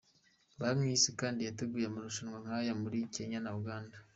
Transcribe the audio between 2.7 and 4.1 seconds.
muri Kenya na Uganda.